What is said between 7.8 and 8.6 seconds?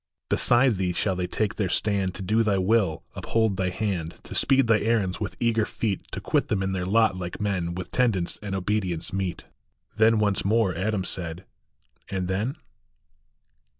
tendance and